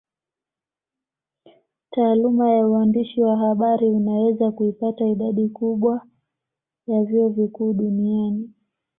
[1.91, 6.07] Taaluma ya uandishi wa habari unaweza kuipata idadi kubwa
[6.87, 8.49] ya vyuo vikuu duniani